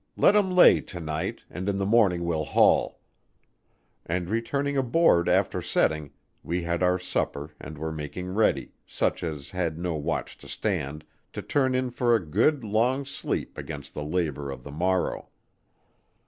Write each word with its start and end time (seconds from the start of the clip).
Let 0.17 0.35
'em 0.35 0.49
lay 0.49 0.81
to 0.81 0.99
night, 0.99 1.43
and 1.47 1.69
in 1.69 1.77
the 1.77 1.85
morning 1.85 2.25
we'll 2.25 2.43
haul;" 2.43 3.01
and, 4.03 4.31
returning 4.31 4.75
aboard 4.75 5.29
after 5.29 5.61
setting, 5.61 6.09
we 6.41 6.63
had 6.63 6.81
our 6.81 6.97
supper 6.97 7.51
and 7.61 7.77
were 7.77 7.91
making 7.91 8.33
ready, 8.33 8.71
such 8.87 9.23
as 9.23 9.51
had 9.51 9.77
no 9.77 9.93
watch 9.93 10.39
to 10.39 10.47
stand, 10.47 11.05
to 11.33 11.43
turn 11.43 11.75
in 11.75 11.91
for 11.91 12.15
a 12.15 12.25
good, 12.25 12.63
long 12.63 13.05
sleep 13.05 13.59
against 13.59 13.93
the 13.93 14.03
labor 14.03 14.49
of 14.49 14.63
the 14.63 14.71
morrow. 14.71 15.29